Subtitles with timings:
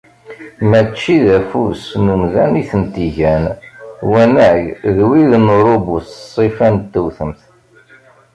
[0.69, 3.45] Mačči d afus n umdan i ten-igan,
[4.09, 4.61] wanag
[4.95, 7.41] d wid n urubu s ssifa n tewtemt.